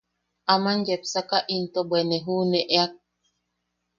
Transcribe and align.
Aman 0.53 0.79
yepsaka 0.89 1.37
into 1.55 1.81
bwe 1.89 1.99
ne 2.09 2.17
juʼuneak. 2.25 2.91